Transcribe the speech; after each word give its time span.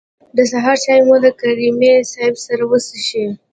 د 0.37 0.39
سهار 0.51 0.77
چای 0.83 0.99
مو 1.07 1.15
د 1.25 1.27
کریمي 1.39 1.93
صیب 2.11 2.35
سره 2.45 2.63
وڅښه. 2.69 3.25